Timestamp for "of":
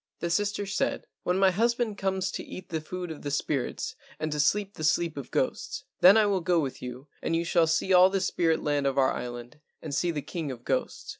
3.11-3.21, 5.15-5.29, 8.87-8.97, 10.51-10.63